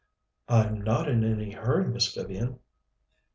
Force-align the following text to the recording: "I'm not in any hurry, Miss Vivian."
"I'm 0.49 0.81
not 0.81 1.07
in 1.07 1.23
any 1.23 1.51
hurry, 1.51 1.87
Miss 1.87 2.11
Vivian." 2.15 2.57